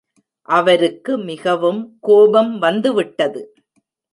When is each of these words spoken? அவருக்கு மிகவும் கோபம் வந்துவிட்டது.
அவருக்கு 0.49 1.17
மிகவும் 1.17 1.97
கோபம் 2.01 2.59
வந்துவிட்டது. 2.59 3.55